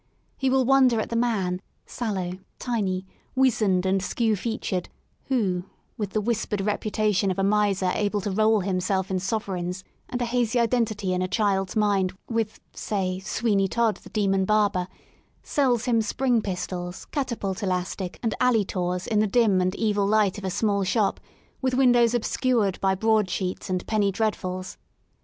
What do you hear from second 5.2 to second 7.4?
whoj with the whispered reputation of